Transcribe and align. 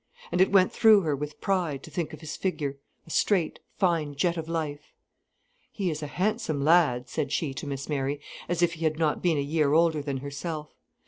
And 0.31 0.41
it 0.41 0.51
went 0.51 0.71
through 0.73 1.01
her 1.01 1.15
with 1.15 1.39
pride, 1.41 1.83
to 1.83 1.91
think 1.91 2.11
of 2.11 2.21
his 2.21 2.35
figure, 2.35 2.79
a 3.05 3.11
straight, 3.11 3.59
fine 3.77 4.15
jet 4.15 4.35
of 4.35 4.49
life. 4.49 4.95
"He 5.71 5.91
is 5.91 6.01
a 6.01 6.07
handsome 6.07 6.63
lad," 6.65 7.07
said 7.07 7.31
she 7.31 7.53
to 7.53 7.67
Miss 7.67 7.87
Mary, 7.87 8.19
as 8.49 8.63
if 8.63 8.73
he 8.73 8.83
had 8.83 8.97
not 8.97 9.21
been 9.21 9.37
a 9.37 9.41
year 9.41 9.73
older 9.73 10.01
than 10.01 10.17
herself. 10.17 10.71